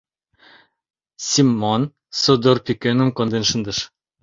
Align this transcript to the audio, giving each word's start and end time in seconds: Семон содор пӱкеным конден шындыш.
Семон 1.29 1.81
содор 2.21 2.57
пӱкеным 2.65 3.09
конден 3.17 3.43
шындыш. 3.49 3.79